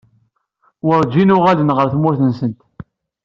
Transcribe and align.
Werǧin 0.85 1.35
uɣalen 1.35 1.73
ɣer 1.77 1.87
tmurt-nsent. 1.93 2.59